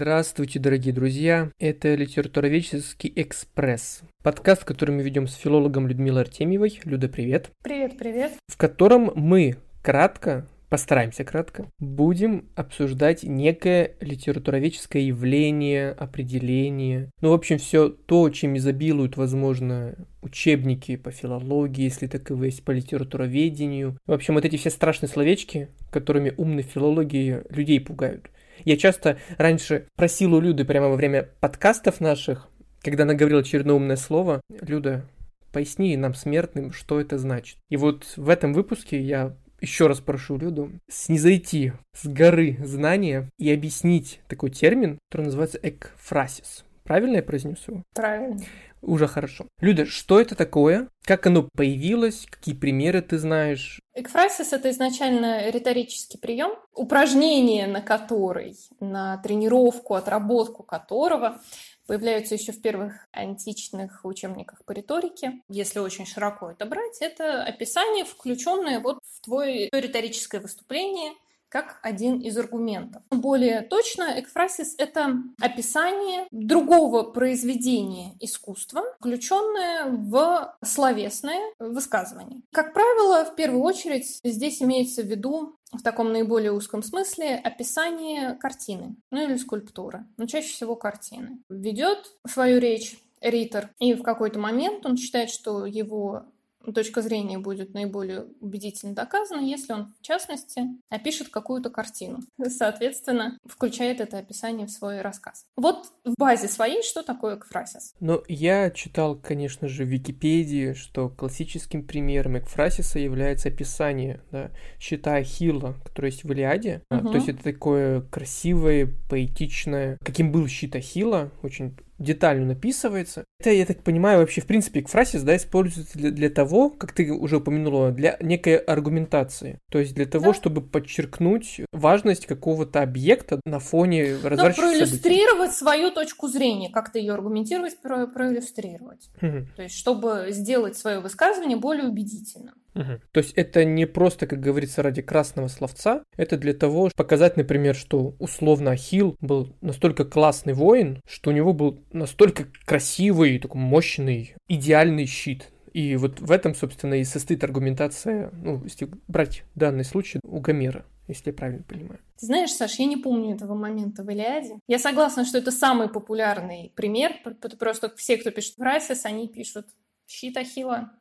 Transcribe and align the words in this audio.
Здравствуйте, 0.00 0.60
дорогие 0.60 0.94
друзья! 0.94 1.50
Это 1.58 1.96
Литературоведческий 1.96 3.12
экспресс. 3.16 4.02
Подкаст, 4.22 4.62
который 4.62 4.92
мы 4.92 5.02
ведем 5.02 5.26
с 5.26 5.34
филологом 5.34 5.88
Людмилой 5.88 6.22
Артемьевой. 6.22 6.80
Люда, 6.84 7.08
привет! 7.08 7.50
Привет, 7.64 7.98
привет! 7.98 8.30
В 8.46 8.56
котором 8.56 9.10
мы 9.16 9.56
кратко 9.82 10.46
постараемся 10.68 11.24
кратко, 11.24 11.66
будем 11.80 12.48
обсуждать 12.54 13.24
некое 13.24 13.96
литературоведческое 14.00 15.02
явление, 15.02 15.90
определение. 15.90 17.10
Ну, 17.20 17.30
в 17.30 17.32
общем, 17.32 17.58
все 17.58 17.88
то, 17.88 18.30
чем 18.30 18.56
изобилуют, 18.56 19.16
возможно, 19.16 19.96
учебники 20.22 20.94
по 20.94 21.10
филологии, 21.10 21.82
если 21.82 22.06
таковые 22.06 22.50
есть, 22.50 22.64
по 22.64 22.70
литературоведению. 22.70 23.96
В 24.06 24.12
общем, 24.12 24.34
вот 24.34 24.44
эти 24.44 24.56
все 24.58 24.70
страшные 24.70 25.08
словечки, 25.08 25.68
которыми 25.90 26.34
умные 26.36 26.62
филологии 26.62 27.42
людей 27.50 27.80
пугают. 27.80 28.30
Я 28.64 28.76
часто 28.76 29.18
раньше 29.36 29.86
просил 29.96 30.34
у 30.34 30.40
Люды 30.40 30.64
прямо 30.64 30.88
во 30.88 30.96
время 30.96 31.28
подкастов 31.40 32.00
наших, 32.00 32.48
когда 32.82 33.04
она 33.04 33.14
говорила 33.14 33.40
очередное 33.40 33.76
умное 33.76 33.96
слово, 33.96 34.40
Люда, 34.60 35.04
поясни 35.52 35.96
нам, 35.96 36.14
смертным, 36.14 36.72
что 36.72 37.00
это 37.00 37.18
значит. 37.18 37.58
И 37.68 37.76
вот 37.76 38.14
в 38.16 38.28
этом 38.28 38.52
выпуске 38.52 39.00
я 39.00 39.36
еще 39.60 39.86
раз 39.88 40.00
прошу 40.00 40.38
Люду 40.38 40.70
снизойти 40.88 41.72
с 41.94 42.06
горы 42.06 42.58
знания 42.62 43.28
и 43.38 43.52
объяснить 43.52 44.20
такой 44.28 44.50
термин, 44.50 44.98
который 45.10 45.26
называется 45.26 45.58
экфрасис. 45.62 46.64
Правильно 46.84 47.16
я 47.16 47.22
произнес 47.22 47.58
его? 47.66 47.82
Правильно. 47.94 48.40
Уже 48.82 49.06
хорошо. 49.06 49.46
Люда, 49.60 49.86
что 49.86 50.20
это 50.20 50.34
такое? 50.34 50.88
Как 51.04 51.26
оно 51.26 51.48
появилось? 51.54 52.26
Какие 52.30 52.54
примеры 52.54 53.02
ты 53.02 53.18
знаешь? 53.18 53.80
Экфрасис— 53.94 54.52
это 54.52 54.70
изначально 54.70 55.50
риторический 55.50 56.18
прием, 56.18 56.52
упражнение 56.74 57.66
на 57.66 57.80
который, 57.80 58.56
на 58.80 59.16
тренировку, 59.18 59.94
отработку 59.94 60.62
которого 60.62 61.40
появляются 61.86 62.34
еще 62.34 62.52
в 62.52 62.60
первых 62.60 63.08
античных 63.12 64.04
учебниках 64.04 64.64
по 64.64 64.72
риторике. 64.72 65.40
Если 65.48 65.78
очень 65.78 66.06
широко 66.06 66.50
это 66.50 66.66
брать, 66.66 66.98
это 67.00 67.42
описание, 67.42 68.04
включенное 68.04 68.80
вот 68.80 68.98
в 69.02 69.24
твое 69.24 69.68
риторическое 69.72 70.40
выступление— 70.40 71.12
как 71.48 71.78
один 71.82 72.20
из 72.20 72.36
аргументов. 72.36 73.02
Более 73.10 73.62
точно, 73.62 74.20
экфрасис— 74.20 74.74
это 74.78 75.16
описание 75.40 76.26
другого 76.30 77.02
произведения 77.02 78.14
искусства, 78.20 78.82
включенное 78.98 79.86
в 79.86 80.56
словесное 80.64 81.40
высказывание. 81.58 82.42
Как 82.52 82.74
правило, 82.74 83.24
в 83.24 83.34
первую 83.34 83.62
очередь 83.62 84.20
здесь 84.24 84.62
имеется 84.62 85.02
в 85.02 85.06
виду 85.06 85.56
в 85.72 85.82
таком 85.82 86.12
наиболее 86.12 86.52
узком 86.52 86.82
смысле 86.82 87.36
описание 87.36 88.34
картины, 88.34 88.96
ну 89.10 89.22
или 89.22 89.36
скульптуры, 89.36 90.06
но 90.16 90.26
чаще 90.26 90.48
всего 90.48 90.76
картины. 90.76 91.38
Ведет 91.48 92.12
свою 92.26 92.58
речь 92.58 92.98
ритор, 93.20 93.70
и 93.78 93.94
в 93.94 94.02
какой-то 94.02 94.38
момент 94.38 94.86
он 94.86 94.96
считает, 94.96 95.30
что 95.30 95.66
его 95.66 96.24
точка 96.72 97.02
зрения 97.02 97.38
будет 97.38 97.74
наиболее 97.74 98.26
убедительно 98.40 98.94
доказана, 98.94 99.40
если 99.40 99.72
он, 99.72 99.92
в 100.00 100.02
частности, 100.02 100.62
опишет 100.88 101.28
какую-то 101.28 101.70
картину. 101.70 102.20
Соответственно, 102.42 103.38
включает 103.44 104.00
это 104.00 104.18
описание 104.18 104.66
в 104.66 104.70
свой 104.70 105.00
рассказ. 105.00 105.44
Вот 105.56 105.86
в 106.04 106.14
базе 106.18 106.48
своей, 106.48 106.82
что 106.82 107.02
такое 107.02 107.36
экфрасис? 107.36 107.94
Ну, 108.00 108.22
я 108.28 108.70
читал, 108.70 109.16
конечно 109.16 109.68
же, 109.68 109.84
в 109.84 109.88
Википедии, 109.88 110.72
что 110.72 111.08
классическим 111.08 111.86
примером 111.86 112.38
экфрасиса 112.38 112.98
является 112.98 113.48
описание 113.48 114.20
да, 114.30 114.50
щита 114.78 115.14
Ахилла, 115.14 115.74
который 115.84 116.06
есть 116.10 116.24
в 116.24 116.32
Илиаде. 116.32 116.82
Угу. 116.90 117.10
То 117.10 117.14
есть 117.16 117.28
это 117.28 117.42
такое 117.42 118.00
красивое, 118.02 118.92
поэтичное, 119.08 119.98
каким 120.04 120.32
был 120.32 120.46
щит 120.46 120.76
Ахилла, 120.76 121.30
очень 121.42 121.76
детально 121.98 122.46
написывается. 122.46 123.24
Это, 123.40 123.50
я 123.50 123.66
так 123.66 123.82
понимаю, 123.82 124.20
вообще, 124.20 124.40
в 124.40 124.46
принципе, 124.46 124.82
фразис, 124.84 125.22
да, 125.22 125.36
используется 125.36 125.98
для, 125.98 126.10
для 126.10 126.30
того, 126.30 126.70
как 126.70 126.92
ты 126.92 127.12
уже 127.12 127.38
упомянула, 127.38 127.90
для 127.90 128.16
некой 128.20 128.56
аргументации. 128.56 129.58
То 129.70 129.78
есть 129.78 129.94
для 129.94 130.06
того, 130.06 130.26
да. 130.26 130.34
чтобы 130.34 130.60
подчеркнуть 130.60 131.60
важность 131.72 132.26
какого-то 132.26 132.82
объекта 132.82 133.40
на 133.44 133.58
фоне 133.58 134.16
разворачивающихся 134.22 134.62
Но 134.62 134.70
проиллюстрировать 134.70 135.52
событий. 135.52 135.58
свою 135.58 135.90
точку 135.90 136.28
зрения, 136.28 136.70
как-то 136.70 136.98
ее 136.98 137.14
аргументировать, 137.14 137.80
про 137.80 138.06
проиллюстрировать. 138.06 139.10
Угу. 139.20 139.46
То 139.56 139.62
есть 139.62 139.76
чтобы 139.76 140.26
сделать 140.30 140.76
свое 140.76 141.00
высказывание 141.00 141.56
более 141.56 141.88
убедительным. 141.88 142.54
Угу. 142.78 143.00
То 143.12 143.20
есть 143.20 143.32
это 143.34 143.64
не 143.64 143.86
просто, 143.86 144.26
как 144.26 144.40
говорится, 144.40 144.82
ради 144.82 145.02
красного 145.02 145.48
словца, 145.48 146.04
это 146.16 146.36
для 146.36 146.54
того, 146.54 146.88
чтобы 146.88 146.96
показать, 146.96 147.36
например, 147.36 147.74
что 147.74 148.14
условно 148.18 148.70
Ахилл 148.70 149.16
был 149.20 149.56
настолько 149.60 150.04
классный 150.04 150.54
воин, 150.54 151.00
что 151.06 151.30
у 151.30 151.32
него 151.32 151.52
был 151.52 151.82
настолько 151.92 152.46
красивый, 152.64 153.38
такой 153.38 153.60
мощный, 153.60 154.34
идеальный 154.46 155.06
щит. 155.06 155.50
И 155.72 155.96
вот 155.96 156.20
в 156.20 156.30
этом, 156.30 156.54
собственно, 156.54 156.94
и 156.94 157.04
состоит 157.04 157.44
аргументация, 157.44 158.30
ну, 158.32 158.62
если 158.64 158.88
брать 159.08 159.44
данный 159.54 159.84
случай 159.84 160.20
у 160.22 160.40
Гомера 160.40 160.84
если 161.08 161.30
я 161.30 161.32
правильно 161.32 161.62
понимаю. 161.62 162.00
Ты 162.18 162.26
знаешь, 162.26 162.52
Саш, 162.52 162.78
я 162.78 162.84
не 162.84 162.98
помню 162.98 163.34
этого 163.34 163.54
момента 163.54 164.02
в 164.02 164.10
Илиаде. 164.10 164.58
Я 164.66 164.78
согласна, 164.78 165.24
что 165.24 165.38
это 165.38 165.50
самый 165.50 165.88
популярный 165.88 166.72
пример. 166.76 167.14
Просто 167.58 167.94
все, 167.96 168.18
кто 168.18 168.30
пишет 168.30 168.56
Фрайсис, 168.56 169.06
они 169.06 169.26
пишут 169.26 169.66
щит 170.06 170.36
Ахилла, 170.36 170.92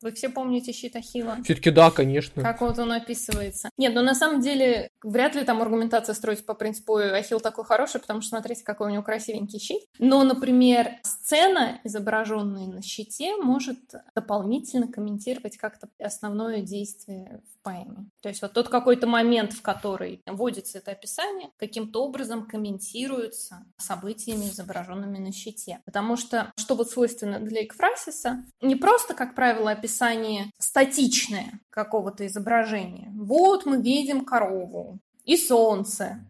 вы 0.00 0.12
все 0.12 0.28
помните 0.28 0.72
щит 0.72 0.96
Ахилла? 0.96 1.38
Все-таки 1.44 1.70
да, 1.70 1.90
конечно. 1.90 2.42
Как 2.42 2.60
вот 2.60 2.78
он 2.78 2.92
описывается. 2.92 3.70
Нет, 3.76 3.94
ну 3.94 4.02
на 4.02 4.14
самом 4.14 4.40
деле 4.40 4.90
вряд 5.02 5.34
ли 5.34 5.44
там 5.44 5.60
аргументация 5.60 6.14
строится 6.14 6.44
по 6.44 6.54
принципу 6.54 6.96
Ахилл 6.96 7.40
такой 7.40 7.64
хороший, 7.64 8.00
потому 8.00 8.20
что 8.20 8.30
смотрите, 8.30 8.64
какой 8.64 8.88
у 8.88 8.90
него 8.90 9.02
красивенький 9.02 9.58
щит. 9.58 9.82
Но, 9.98 10.22
например, 10.24 10.92
сцена, 11.02 11.80
изображенная 11.84 12.66
на 12.66 12.82
щите, 12.82 13.36
может 13.36 13.78
дополнительно 14.14 14.88
комментировать 14.88 15.56
как-то 15.56 15.88
основное 15.98 16.62
действие 16.62 17.42
поэме. 17.68 18.08
То 18.22 18.28
есть 18.28 18.40
вот 18.42 18.52
тот 18.52 18.68
какой-то 18.68 19.06
момент, 19.06 19.52
в 19.52 19.62
который 19.62 20.22
вводится 20.26 20.78
это 20.78 20.92
описание, 20.92 21.50
каким-то 21.58 22.02
образом 22.02 22.46
комментируется 22.46 23.66
событиями, 23.76 24.46
изображенными 24.46 25.18
на 25.18 25.32
щите. 25.32 25.80
Потому 25.84 26.16
что, 26.16 26.52
что 26.56 26.74
вот 26.74 26.90
свойственно 26.90 27.38
для 27.38 27.64
экфрасиса, 27.64 28.44
не 28.62 28.76
просто, 28.76 29.14
как 29.14 29.34
правило, 29.34 29.70
описание 29.70 30.50
статичное 30.58 31.60
какого-то 31.70 32.26
изображения. 32.26 33.12
Вот 33.14 33.66
мы 33.66 33.82
видим 33.82 34.24
корову 34.24 34.98
и 35.24 35.36
солнце. 35.36 36.24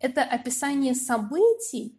Это 0.00 0.22
описание 0.22 0.94
событий, 0.94 1.96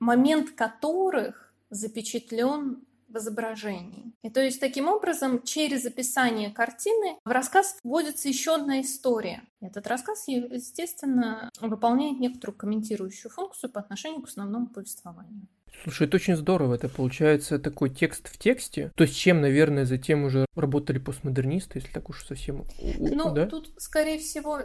момент 0.00 0.50
которых 0.50 1.54
запечатлен 1.70 2.82
в 3.08 3.16
изображении. 3.18 4.12
И 4.22 4.30
то 4.30 4.40
есть 4.40 4.60
таким 4.60 4.88
образом 4.88 5.42
через 5.42 5.86
описание 5.86 6.50
картины 6.50 7.18
в 7.24 7.30
рассказ 7.30 7.78
вводится 7.82 8.28
еще 8.28 8.54
одна 8.54 8.80
история. 8.80 9.42
Этот 9.60 9.86
рассказ, 9.86 10.28
естественно, 10.28 11.50
выполняет 11.60 12.20
некоторую 12.20 12.56
комментирующую 12.56 13.30
функцию 13.30 13.70
по 13.70 13.80
отношению 13.80 14.22
к 14.22 14.28
основному 14.28 14.66
повествованию. 14.66 15.48
Слушай, 15.82 16.06
это 16.06 16.16
очень 16.16 16.36
здорово. 16.36 16.74
Это 16.74 16.88
получается 16.88 17.58
такой 17.58 17.90
текст 17.90 18.28
в 18.28 18.38
тексте. 18.38 18.90
То, 18.96 19.06
с 19.06 19.10
чем, 19.10 19.40
наверное, 19.40 19.84
затем 19.84 20.24
уже 20.24 20.46
работали 20.56 20.98
постмодернисты, 20.98 21.78
если 21.78 21.92
так 21.92 22.08
уж 22.08 22.24
совсем. 22.24 22.64
Ну, 22.98 23.32
да? 23.32 23.46
тут, 23.46 23.72
скорее 23.78 24.18
всего, 24.18 24.60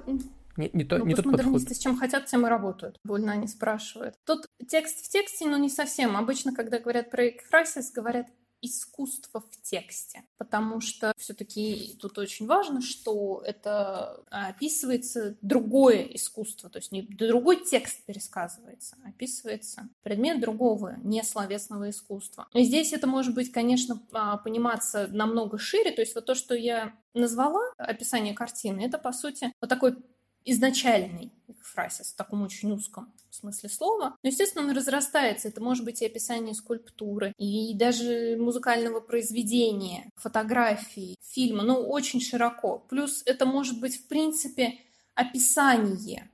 не, 0.57 0.69
не, 0.73 0.83
то, 0.83 0.97
ну, 0.97 1.05
не 1.05 1.15
тот 1.15 1.25
подход. 1.25 1.61
с 1.61 1.79
чем 1.79 1.97
хотят, 1.97 2.25
тем 2.25 2.45
и 2.45 2.49
работают. 2.49 2.99
Больно 3.03 3.33
они 3.33 3.47
спрашивают. 3.47 4.15
Тут 4.25 4.47
текст 4.67 5.05
в 5.05 5.09
тексте, 5.09 5.45
но 5.45 5.57
не 5.57 5.69
совсем. 5.69 6.15
Обычно, 6.15 6.53
когда 6.53 6.79
говорят 6.79 7.09
про 7.09 7.29
экфрасис, 7.29 7.91
говорят 7.91 8.27
искусство 8.63 9.41
в 9.41 9.61
тексте, 9.61 10.23
потому 10.37 10.79
что 10.79 11.13
все-таки 11.17 11.97
тут 12.01 12.17
очень 12.17 12.47
важно, 12.47 12.81
что 12.81 13.43
это 13.45 14.23
описывается 14.29 15.37
другое 15.41 16.03
искусство, 16.03 16.69
то 16.69 16.79
есть 16.79 16.93
не 16.93 17.01
другой 17.01 17.63
текст 17.65 18.05
пересказывается, 18.05 18.95
а 19.03 19.09
описывается 19.09 19.89
предмет 20.01 20.39
другого 20.39 20.95
несловесного 21.03 21.89
искусства. 21.89 22.47
И 22.53 22.63
здесь 22.63 22.93
это 22.93 23.05
может 23.05 23.35
быть, 23.35 23.51
конечно, 23.51 24.01
а, 24.13 24.37
пониматься 24.37 25.07
намного 25.11 25.57
шире, 25.57 25.91
то 25.91 26.01
есть 26.01 26.15
вот 26.15 26.25
то, 26.25 26.33
что 26.33 26.55
я 26.55 26.93
назвала 27.13 27.73
описание 27.77 28.33
картины, 28.33 28.81
это, 28.85 28.97
по 28.97 29.11
сути, 29.11 29.51
вот 29.59 29.69
такой 29.69 29.97
изначальный 30.45 31.31
фразис 31.61 32.13
в 32.13 32.15
таком 32.15 32.43
очень 32.43 32.71
узком 32.71 33.13
смысле 33.29 33.69
слова. 33.69 34.15
Но, 34.21 34.29
естественно, 34.29 34.65
он 34.65 34.75
разрастается. 34.75 35.47
Это 35.47 35.61
может 35.61 35.83
быть 35.83 36.01
и 36.01 36.05
описание 36.05 36.53
скульптуры, 36.53 37.33
и 37.37 37.73
даже 37.75 38.37
музыкального 38.39 38.99
произведения, 38.99 40.09
фотографии, 40.15 41.15
фильма. 41.21 41.63
Ну, 41.63 41.75
очень 41.75 42.21
широко. 42.21 42.79
Плюс 42.89 43.23
это 43.25 43.45
может 43.45 43.79
быть, 43.79 43.97
в 43.97 44.07
принципе, 44.07 44.79
описание 45.15 46.29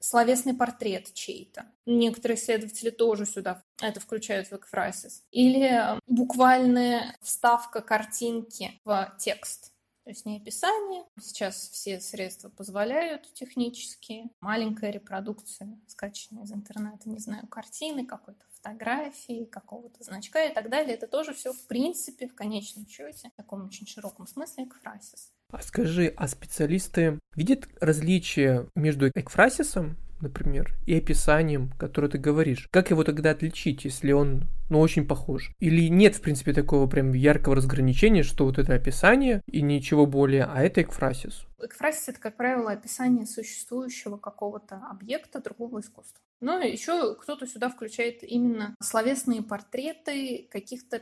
словесный 0.00 0.54
портрет 0.54 1.12
чей-то. 1.14 1.66
Некоторые 1.86 2.38
исследователи 2.38 2.90
тоже 2.90 3.24
сюда 3.24 3.62
это 3.80 4.00
включают 4.00 4.48
в 4.48 4.52
экфрасис. 4.52 5.22
Или 5.30 5.98
буквальная 6.06 7.16
вставка 7.22 7.80
картинки 7.80 8.80
в 8.84 9.14
текст. 9.18 9.73
То 10.04 10.10
есть 10.10 10.26
не 10.26 10.36
описание. 10.36 11.04
Сейчас 11.18 11.56
все 11.70 11.98
средства 11.98 12.50
позволяют 12.50 13.32
технические. 13.32 14.28
Маленькая 14.40 14.90
репродукция, 14.90 15.78
скачанная 15.86 16.44
из 16.44 16.52
интернета, 16.52 17.08
не 17.08 17.18
знаю, 17.18 17.46
картины, 17.46 18.04
какой-то 18.04 18.44
фотографии, 18.54 19.46
какого-то 19.46 20.04
значка 20.04 20.44
и 20.44 20.52
так 20.52 20.68
далее. 20.68 20.94
Это 20.94 21.06
тоже 21.06 21.32
все 21.32 21.52
в 21.52 21.66
принципе, 21.66 22.28
в 22.28 22.34
конечном 22.34 22.86
счете, 22.86 23.30
в 23.32 23.36
таком 23.36 23.66
очень 23.66 23.86
широком 23.86 24.26
смысле, 24.26 24.64
экфрасис. 24.64 25.32
А 25.50 25.62
скажи, 25.62 26.12
а 26.16 26.28
специалисты 26.28 27.18
видят 27.34 27.68
различия 27.80 28.68
между 28.74 29.08
экфрасисом 29.08 29.96
например, 30.20 30.74
и 30.86 30.96
описанием, 30.96 31.72
которое 31.78 32.08
ты 32.08 32.18
говоришь. 32.18 32.68
Как 32.70 32.90
его 32.90 33.04
тогда 33.04 33.30
отличить, 33.30 33.84
если 33.84 34.12
он, 34.12 34.44
ну, 34.70 34.80
очень 34.80 35.06
похож? 35.06 35.50
Или 35.60 35.88
нет, 35.88 36.16
в 36.16 36.20
принципе, 36.20 36.52
такого 36.52 36.86
прям 36.86 37.12
яркого 37.12 37.56
разграничения, 37.56 38.22
что 38.22 38.44
вот 38.44 38.58
это 38.58 38.74
описание 38.74 39.42
и 39.46 39.62
ничего 39.62 40.06
более, 40.06 40.44
а 40.44 40.62
это 40.62 40.82
экфрасис? 40.82 41.46
Экфрасис— 41.60 42.08
это, 42.10 42.20
как 42.20 42.36
правило, 42.36 42.72
описание 42.72 43.26
существующего 43.26 44.16
какого-то 44.16 44.82
объекта 44.90 45.40
другого 45.40 45.80
искусства. 45.80 46.20
Но 46.40 46.58
еще 46.58 47.14
кто-то 47.14 47.46
сюда 47.46 47.70
включает 47.70 48.22
именно 48.22 48.74
словесные 48.82 49.42
портреты 49.42 50.48
каких-то 50.50 51.00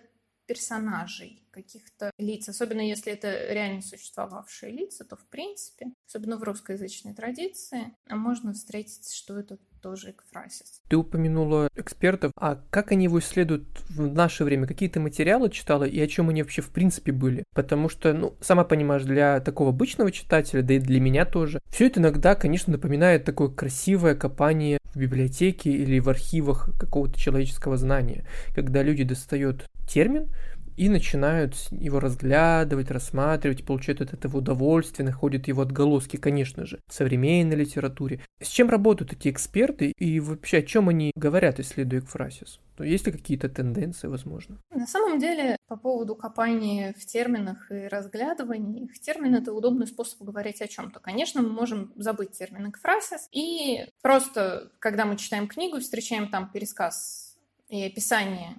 персонажей, 0.53 1.43
каких-то 1.51 2.11
лиц, 2.19 2.47
особенно 2.47 2.83
если 2.83 3.11
это 3.11 3.51
реально 3.51 3.81
существовавшие 3.81 4.71
лица, 4.71 5.03
то 5.03 5.17
в 5.17 5.27
принципе, 5.29 5.95
особенно 6.07 6.37
в 6.37 6.43
русскоязычной 6.43 7.15
традиции, 7.15 7.97
можно 8.07 8.53
встретить, 8.53 9.11
что 9.11 9.39
это 9.39 9.59
тоже 9.83 10.11
экфрасис. 10.13 10.81
Ты 10.89 10.97
упомянула 10.97 11.69
экспертов, 11.75 12.33
а 12.37 12.61
как 12.71 12.93
они 12.93 13.05
его 13.05 13.19
исследуют 13.19 13.67
в 13.91 14.07
наше 14.07 14.45
время? 14.45 14.67
Какие 14.67 14.89
то 14.89 15.01
материалы 15.01 15.51
читала 15.51 15.85
и 15.85 16.01
о 16.01 16.07
чем 16.07 16.29
они 16.29 16.43
вообще 16.43 16.63
в 16.63 16.71
принципе 16.71 17.13
были? 17.13 17.45
Потому 17.55 17.89
что, 17.89 18.13
ну, 18.13 18.35
сама 18.41 18.65
понимаешь, 18.65 19.03
для 19.03 19.41
такого 19.41 19.71
обычного 19.71 20.13
читателя, 20.13 20.63
да 20.63 20.75
и 20.75 20.79
для 20.79 21.01
меня 21.01 21.25
тоже, 21.25 21.61
все 21.69 21.87
это 21.87 22.01
иногда, 22.01 22.35
конечно, 22.35 22.73
напоминает 22.73 23.25
такое 23.25 23.49
красивое 23.49 24.15
копание 24.15 24.79
в 24.95 24.99
библиотеке 24.99 25.71
или 25.71 25.99
в 25.99 26.09
архивах 26.09 26.71
какого-то 26.79 27.19
человеческого 27.19 27.77
знания, 27.77 28.25
когда 28.55 28.83
люди 28.83 29.05
достают 29.05 29.67
термин, 29.89 30.29
и 30.77 30.89
начинают 30.89 31.55
его 31.71 32.01
разглядывать, 32.01 32.91
рассматривать, 32.91 33.65
получают 33.65 34.01
от 34.01 34.13
этого 34.13 34.39
удовольствие, 34.39 35.07
находят 35.07 35.49
его 35.49 35.63
отголоски, 35.63 36.17
конечно 36.17 36.67
же, 36.67 36.81
в 36.89 36.95
современной 36.95 37.57
литературе. 37.57 38.21
С 38.41 38.49
чем 38.49 38.71
работают 38.71 39.13
эти 39.13 39.29
эксперты 39.29 39.93
и 39.99 40.21
вообще 40.21 40.59
о 40.59 40.63
чем 40.63 40.89
они 40.89 41.13
говорят, 41.15 41.61
исследуя 41.61 42.01
экфрасис? 42.01 42.61
То 42.77 42.85
есть 42.85 43.07
ли 43.07 43.13
какие-то 43.13 43.49
тенденции, 43.49 44.09
возможно? 44.09 44.59
На 44.71 44.87
самом 44.87 45.19
деле, 45.19 45.57
по 45.69 45.77
поводу 45.77 46.17
копания 46.17 46.95
в 46.99 47.05
терминах 47.05 47.71
и 47.71 47.87
разглядывания 47.87 48.85
их, 48.85 48.99
термин— 48.99 49.35
это 49.37 49.53
удобный 49.53 49.87
способ 49.87 50.23
говорить 50.23 50.61
о 50.63 50.69
чем 50.69 50.91
то 50.91 51.01
Конечно, 51.01 51.43
мы 51.43 51.51
можем 51.51 51.93
забыть 51.97 52.33
термин 52.33 52.71
экфрасис, 52.71 53.29
и 53.33 53.87
просто, 54.03 54.73
когда 54.79 55.05
мы 55.05 55.17
читаем 55.17 55.49
книгу, 55.49 55.79
встречаем 55.81 56.29
там 56.29 56.51
пересказ 56.51 57.37
и 57.69 57.85
описание 57.85 58.57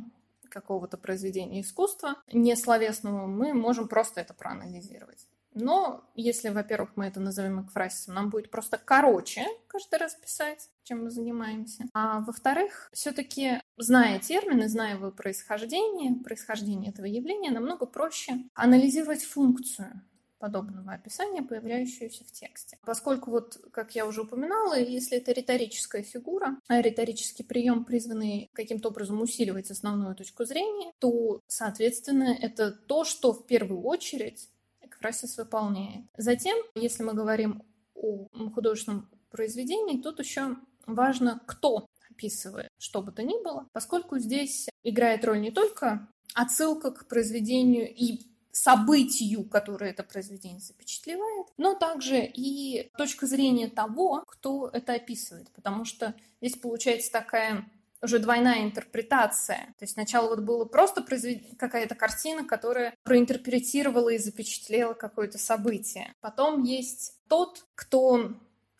какого-то 0.53 0.97
произведения 0.97 1.61
искусства, 1.61 2.15
не 2.31 2.55
словесного, 2.55 3.25
мы 3.25 3.53
можем 3.53 3.87
просто 3.87 4.21
это 4.21 4.33
проанализировать. 4.33 5.27
Но 5.55 6.03
если, 6.15 6.49
во-первых, 6.49 6.91
мы 6.95 7.05
это 7.05 7.19
назовем 7.19 7.61
экфрасисом, 7.61 8.15
нам 8.15 8.29
будет 8.29 8.49
просто 8.49 8.79
короче 8.83 9.45
каждый 9.67 9.99
раз 9.99 10.15
писать, 10.15 10.69
чем 10.83 11.03
мы 11.03 11.11
занимаемся. 11.11 11.85
А 11.93 12.21
во-вторых, 12.21 12.89
все-таки, 12.93 13.61
зная 13.77 14.19
термины, 14.19 14.67
зная 14.67 14.95
его 14.95 15.11
происхождение, 15.11 16.15
происхождение 16.23 16.91
этого 16.91 17.05
явления, 17.05 17.51
намного 17.51 17.85
проще 17.85 18.33
анализировать 18.55 19.23
функцию 19.23 20.01
подобного 20.43 20.91
описания, 20.91 21.41
появляющуюся 21.41 22.25
в 22.25 22.31
тексте. 22.33 22.77
Поскольку, 22.83 23.31
вот, 23.31 23.57
как 23.71 23.95
я 23.95 24.05
уже 24.05 24.23
упоминала, 24.23 24.77
если 24.77 25.17
это 25.17 25.31
риторическая 25.31 26.03
фигура, 26.03 26.59
а 26.67 26.81
риторический 26.81 27.43
прием, 27.43 27.85
призванный 27.85 28.49
каким-то 28.51 28.89
образом 28.89 29.21
усиливать 29.21 29.71
основную 29.71 30.15
точку 30.15 30.43
зрения, 30.43 30.91
то, 30.99 31.39
соответственно, 31.47 32.37
это 32.41 32.73
то, 32.73 33.05
что 33.05 33.31
в 33.31 33.47
первую 33.47 33.83
очередь 33.83 34.49
экфрасис 34.81 35.37
выполняет. 35.37 36.07
Затем, 36.17 36.57
если 36.75 37.03
мы 37.03 37.13
говорим 37.13 37.63
о 37.95 38.27
художественном 38.53 39.09
произведении, 39.31 40.01
тут 40.01 40.19
еще 40.19 40.57
важно, 40.85 41.41
кто 41.45 41.87
описывает 42.11 42.69
что 42.77 43.01
бы 43.01 43.13
то 43.13 43.23
ни 43.23 43.41
было, 43.41 43.65
поскольку 43.71 44.19
здесь 44.19 44.67
играет 44.83 45.23
роль 45.23 45.39
не 45.39 45.51
только 45.51 46.09
отсылка 46.33 46.91
к 46.91 47.07
произведению 47.07 47.89
и 47.89 48.32
событию, 48.53 49.43
которое 49.43 49.89
это 49.89 50.03
произведение 50.03 50.61
запечатлевает, 50.61 51.47
но 51.57 51.73
также 51.73 52.23
и 52.23 52.89
точка 52.97 53.25
зрения 53.25 53.67
того, 53.67 54.23
кто 54.27 54.69
это 54.71 54.93
описывает, 54.93 55.51
потому 55.51 55.83
что 55.85 56.13
здесь 56.39 56.55
получается 56.55 57.11
такая 57.11 57.65
уже 58.01 58.19
двойная 58.19 58.63
интерпретация. 58.63 59.73
То 59.79 59.83
есть 59.83 59.93
сначала 59.93 60.29
вот 60.29 60.41
было 60.41 60.65
просто 60.65 61.01
произвед... 61.01 61.57
какая-то 61.57 61.95
картина, 61.95 62.45
которая 62.45 62.93
проинтерпретировала 63.03 64.09
и 64.09 64.17
запечатлела 64.17 64.93
какое-то 64.93 65.37
событие. 65.37 66.13
Потом 66.21 66.63
есть 66.63 67.17
тот, 67.29 67.65
кто 67.75 68.33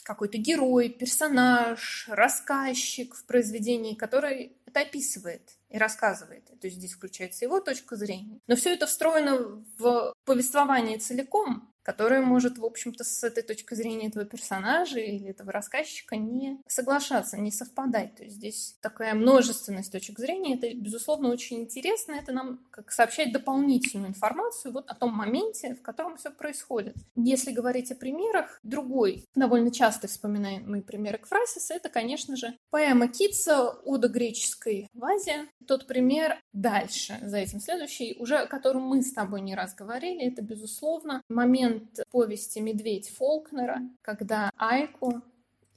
какой-то 0.04 0.38
герой, 0.38 0.90
персонаж, 0.90 2.06
рассказчик 2.10 3.16
в 3.16 3.26
произведении, 3.26 3.96
который 3.96 4.58
это 4.66 4.82
описывает 4.82 5.58
и 5.70 5.78
рассказывает. 5.78 6.46
То 6.46 6.68
есть 6.68 6.78
здесь 6.78 6.94
включается 6.94 7.46
его 7.46 7.60
точка 7.60 7.96
зрения. 7.96 8.40
Но 8.48 8.56
все 8.56 8.74
это 8.74 8.86
встроено 8.86 9.64
в 9.78 10.14
повествование 10.26 10.98
целиком, 10.98 11.73
которая 11.84 12.22
может, 12.22 12.58
в 12.58 12.66
общем-то, 12.66 13.04
с 13.04 13.24
этой 13.24 13.44
точки 13.44 13.76
зрения 13.76 14.08
этого 14.08 14.26
персонажа 14.26 15.00
или 15.00 15.30
этого 15.30 15.52
рассказчика 15.52 16.16
не 16.16 16.62
соглашаться, 16.68 17.38
не 17.38 17.52
совпадать. 17.52 18.16
То 18.16 18.24
есть 18.24 18.38
здесь 18.38 18.78
такая 18.82 19.14
множественность 19.14 19.92
точек 19.92 20.20
зрения, 20.20 20.56
это, 20.56 20.74
безусловно, 20.74 21.30
очень 21.30 21.62
интересно, 21.62 22.14
это 22.14 22.32
нам 22.32 22.60
как 22.72 22.92
сообщает 22.92 23.34
дополнительную 23.34 24.10
информацию 24.10 24.74
вот 24.74 24.90
о 24.90 24.96
том 24.96 25.14
моменте, 25.14 25.76
в 25.76 25.82
котором 25.82 26.18
все 26.18 26.32
происходит. 26.32 26.96
Если 27.16 27.52
говорить 27.52 27.92
о 27.92 27.96
примерах, 27.96 28.60
другой, 28.64 29.26
довольно 29.36 29.72
часто 29.72 30.08
вспоминаемый 30.08 30.82
пример 30.82 31.18
Экфрасиса, 31.18 31.74
это, 31.74 31.90
конечно 31.90 32.36
же, 32.36 32.56
поэма 32.70 33.08
Китса 33.08 33.70
«Ода 33.84 34.08
греческой 34.08 34.88
вазе». 34.94 35.48
Тот 35.68 35.88
пример 35.88 36.40
дальше, 36.52 37.18
за 37.22 37.38
этим 37.38 37.60
следующий, 37.60 38.16
уже 38.20 38.38
о 38.38 38.48
котором 38.48 38.84
мы 38.84 39.02
с 39.02 39.14
тобой 39.14 39.42
не 39.42 39.56
раз 39.56 39.76
говорили, 39.76 40.28
это, 40.28 40.42
безусловно, 40.42 41.22
момент 41.30 41.73
момент 41.74 42.00
повести 42.12 42.60
«Медведь» 42.60 43.10
Фолкнера, 43.10 43.82
когда 44.02 44.52
Айку, 44.58 45.22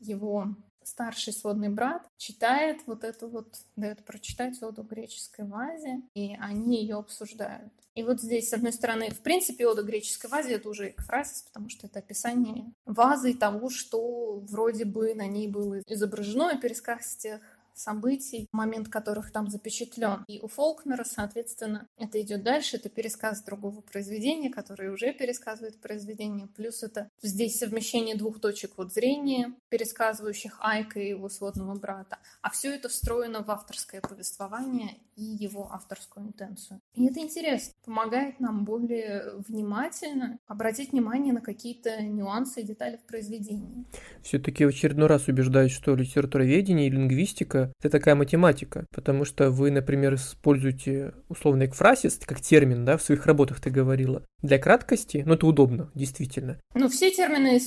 его 0.01 0.49
старший 0.83 1.33
сводный 1.33 1.69
брат, 1.69 2.07
читает 2.17 2.81
вот 2.87 3.03
эту 3.03 3.29
вот, 3.29 3.57
дает 3.75 4.05
прочитать 4.05 4.63
оду 4.63 4.83
греческой 4.83 5.45
вазе, 5.47 6.03
и 6.15 6.37
они 6.39 6.81
ее 6.81 6.97
обсуждают. 6.97 7.73
И 7.97 8.03
вот 8.03 8.21
здесь, 8.21 8.51
с 8.51 8.53
одной 8.53 8.73
стороны, 8.73 9.11
в 9.11 9.21
принципе, 9.21 9.67
ода 9.67 9.83
греческой 9.83 10.31
вазе 10.31 10.55
это 10.55 10.69
уже 10.69 10.91
экфразис, 10.91 11.43
потому 11.43 11.71
что 11.71 11.87
это 11.87 11.99
описание 12.01 12.71
вазы 12.85 13.31
и 13.31 13.35
того, 13.35 13.71
что 13.71 14.39
вроде 14.51 14.85
бы 14.85 15.15
на 15.15 15.27
ней 15.27 15.49
было 15.49 15.81
изображено, 15.87 16.61
пересказ 16.61 17.17
тех 17.17 17.41
событий, 17.77 18.49
момент 18.53 18.89
которых 18.89 19.31
там 19.31 19.49
запечатлен. 19.49 20.25
И 20.27 20.41
у 20.41 20.49
Фолкнера, 20.49 21.05
соответственно, 21.05 21.89
это 21.99 22.21
идет 22.21 22.43
дальше, 22.43 22.77
это 22.77 22.89
пересказ 22.89 23.43
другого 23.43 23.81
произведения, 23.81 24.51
которое 24.51 24.91
уже 24.91 25.13
пересказывает 25.13 25.81
произведение, 25.81 26.47
плюс 26.47 26.83
это 26.83 27.11
здесь 27.23 27.59
совмещение 27.59 28.17
двух 28.17 28.41
точек 28.41 28.73
вот 28.77 28.93
зрения, 28.93 29.53
пересказывающих 29.69 30.59
Айка 30.61 31.01
и 31.01 31.11
его 31.11 31.29
сводного 31.29 31.75
брата, 31.75 32.19
а 32.43 32.51
все 32.51 32.75
это 32.75 32.89
встроено 32.89 33.43
в 33.43 33.51
авторское 33.51 34.01
повествование 34.01 34.97
и 35.17 35.23
его 35.23 35.71
авторскую 35.73 36.27
интенцию. 36.27 36.81
И 36.95 37.07
это 37.07 37.21
интересно, 37.21 37.75
помогает 37.85 38.41
нам 38.41 38.65
более 38.65 39.37
внимательно 39.49 40.39
обратить 40.47 40.93
внимание 40.93 41.33
на 41.33 41.41
какие-то 41.41 42.03
нюансы 42.03 42.61
и 42.61 42.65
детали 42.65 42.97
в 42.97 43.07
произведении. 43.07 43.85
Все-таки 44.23 44.65
в 44.65 44.69
очередной 44.69 45.09
раз 45.09 45.29
убеждаюсь, 45.29 45.73
что 45.73 45.95
литературоведение 45.95 46.87
и 46.87 46.91
лингвистика 46.91 47.66
это 47.81 47.91
такая 47.91 48.15
математика, 48.15 48.87
потому 48.93 49.25
что 49.25 49.51
вы, 49.51 49.71
например, 49.71 50.15
используете 50.15 51.15
условный 51.29 51.67
экфрасис 51.67 52.21
как 52.25 52.41
термин, 52.41 52.85
да, 52.85 52.97
в 52.97 53.03
своих 53.03 53.27
работах 53.27 53.61
ты 53.61 53.71
говорила. 53.71 54.25
Для 54.43 54.59
краткости, 54.59 55.23
ну 55.27 55.35
это 55.35 55.47
удобно, 55.47 55.91
действительно. 55.95 56.59
Ну 56.75 56.89
все 56.89 57.11
термины 57.11 57.61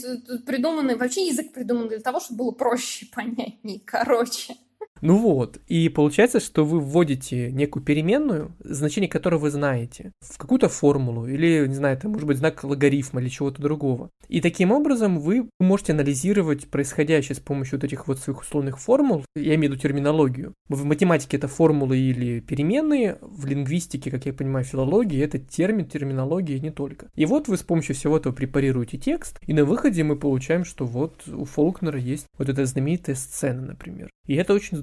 придуманы, 0.45 0.95
вообще 0.95 1.27
язык 1.27 1.53
придуман 1.53 1.89
для 1.89 1.99
того, 1.99 2.19
чтобы 2.19 2.39
было 2.39 2.51
проще, 2.51 3.07
понятнее, 3.13 3.81
короче. 3.85 4.55
Ну 5.01 5.17
вот, 5.17 5.59
и 5.67 5.89
получается, 5.89 6.39
что 6.39 6.65
вы 6.65 6.79
вводите 6.79 7.51
некую 7.51 7.83
переменную, 7.83 8.53
значение 8.59 9.09
которой 9.09 9.39
вы 9.39 9.49
знаете, 9.49 10.11
в 10.21 10.37
какую-то 10.37 10.69
формулу, 10.69 11.27
или, 11.27 11.65
не 11.67 11.75
знаю, 11.75 11.97
это 11.97 12.09
может 12.09 12.27
быть 12.27 12.37
знак 12.37 12.63
логарифма 12.63 13.21
или 13.21 13.29
чего-то 13.29 13.61
другого. 13.61 14.09
И 14.27 14.41
таким 14.41 14.71
образом 14.71 15.19
вы 15.19 15.49
можете 15.59 15.93
анализировать 15.93 16.67
происходящее 16.67 17.35
с 17.35 17.39
помощью 17.39 17.77
вот 17.79 17.85
этих 17.85 18.07
вот 18.07 18.19
своих 18.19 18.41
условных 18.41 18.79
формул, 18.79 19.25
я 19.35 19.55
имею 19.55 19.71
в 19.71 19.73
виду 19.73 19.81
терминологию. 19.81 20.53
В 20.67 20.83
математике 20.85 21.37
это 21.37 21.47
формулы 21.47 21.97
или 21.97 22.39
переменные, 22.39 23.17
в 23.21 23.45
лингвистике, 23.45 24.11
как 24.11 24.25
я 24.25 24.33
понимаю, 24.33 24.65
филологии, 24.65 25.23
это 25.23 25.39
термин, 25.39 25.85
терминология 25.85 26.57
и 26.57 26.59
не 26.59 26.71
только. 26.71 27.07
И 27.15 27.25
вот 27.25 27.47
вы 27.47 27.57
с 27.57 27.63
помощью 27.63 27.95
всего 27.95 28.17
этого 28.17 28.33
препарируете 28.33 28.97
текст, 28.97 29.39
и 29.45 29.53
на 29.53 29.65
выходе 29.65 30.03
мы 30.03 30.15
получаем, 30.15 30.65
что 30.65 30.85
вот 30.85 31.27
у 31.27 31.45
Фолкнера 31.45 31.99
есть 31.99 32.25
вот 32.37 32.49
эта 32.49 32.65
знаменитая 32.65 33.15
сцена, 33.15 33.61
например. 33.61 34.09
И 34.27 34.35
это 34.35 34.53
очень 34.53 34.77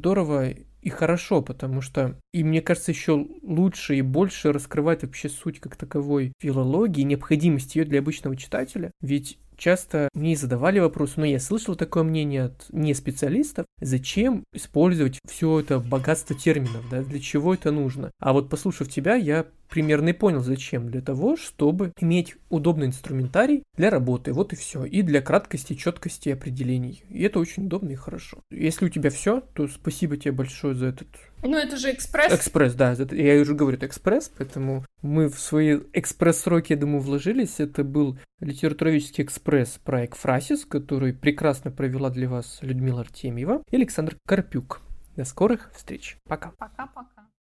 и 0.82 0.88
хорошо, 0.88 1.42
потому 1.42 1.80
что, 1.80 2.16
и 2.32 2.44
мне 2.44 2.60
кажется, 2.60 2.92
еще 2.92 3.26
лучше 3.42 3.96
и 3.96 4.02
больше 4.02 4.52
раскрывает 4.52 5.02
вообще 5.02 5.28
суть 5.28 5.58
как 5.58 5.75
таковой 5.75 6.32
филологии, 6.38 7.02
необходимость 7.02 7.75
ее 7.75 7.84
для 7.84 7.98
обычного 7.98 8.36
читателя. 8.36 8.92
Ведь 9.00 9.38
часто 9.56 10.08
мне 10.14 10.36
задавали 10.36 10.78
вопрос, 10.78 11.16
но 11.16 11.25
я 11.25 11.40
слышал 11.40 11.75
такое 11.76 12.02
мнение 12.02 12.44
от 12.44 12.66
не 12.70 12.94
специалистов, 12.94 13.66
зачем 13.80 14.44
использовать 14.52 15.18
все 15.26 15.60
это 15.60 15.78
богатство 15.78 16.36
терминов, 16.36 16.84
да, 16.90 17.02
для 17.02 17.20
чего 17.20 17.54
это 17.54 17.70
нужно. 17.70 18.10
А 18.20 18.32
вот 18.32 18.48
послушав 18.48 18.88
тебя, 18.88 19.14
я 19.14 19.46
примерно 19.68 20.10
и 20.10 20.12
понял, 20.12 20.42
зачем. 20.42 20.90
Для 20.90 21.00
того, 21.00 21.36
чтобы 21.36 21.92
иметь 22.00 22.36
удобный 22.48 22.86
инструментарий 22.86 23.62
для 23.76 23.90
работы. 23.90 24.32
Вот 24.32 24.52
и 24.52 24.56
все. 24.56 24.84
И 24.84 25.02
для 25.02 25.20
краткости, 25.20 25.75
четкости 25.75 26.30
определений. 26.30 27.02
И 27.08 27.22
это 27.22 27.38
очень 27.38 27.66
удобно 27.66 27.90
и 27.90 27.96
хорошо. 27.96 28.38
Если 28.50 28.86
у 28.86 28.88
тебя 28.88 29.10
все, 29.10 29.42
то 29.54 29.68
спасибо 29.68 30.16
тебе 30.16 30.32
большое 30.32 30.75
за 30.75 30.86
этот... 30.86 31.08
Ну, 31.43 31.57
это 31.57 31.76
же 31.76 31.93
экспресс. 31.93 32.33
Экспресс, 32.33 32.75
да. 32.75 32.93
Я 33.12 33.40
уже 33.40 33.55
говорю, 33.55 33.76
это 33.76 33.87
экспресс, 33.87 34.31
поэтому 34.37 34.85
мы 35.02 35.28
в 35.28 35.38
свои 35.38 35.81
экспресс-сроки, 35.93 36.73
я 36.73 36.78
думаю, 36.78 37.00
вложились. 37.00 37.61
Это 37.61 37.85
был 37.85 38.19
литературоведческий 38.40 39.25
экспресс 39.25 39.78
про 39.83 40.05
Экфрасис, 40.05 40.64
который 40.64 41.12
прекрасно 41.12 41.71
провела 41.71 42.11
для 42.11 42.28
вас 42.28 42.59
Людмила 42.62 43.00
Артемьева 43.02 43.62
и 43.71 43.76
Александр 43.76 44.16
Карпюк. 44.26 44.81
До 45.16 45.25
скорых 45.25 45.71
встреч. 45.75 46.19
Пока. 46.28 46.52
Пока-пока. 46.59 47.15